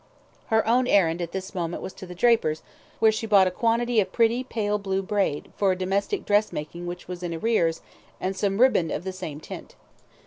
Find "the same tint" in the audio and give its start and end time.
9.03-9.75